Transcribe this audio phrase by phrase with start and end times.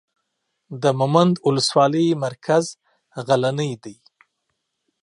[0.81, 2.65] د مومند اولسوالۍ مرکز
[3.27, 3.95] غلنۍ دی.